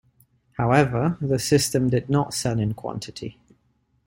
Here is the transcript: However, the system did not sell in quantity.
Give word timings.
However, 0.57 1.19
the 1.21 1.37
system 1.37 1.91
did 1.91 2.09
not 2.09 2.33
sell 2.33 2.59
in 2.59 2.73
quantity. 2.73 3.37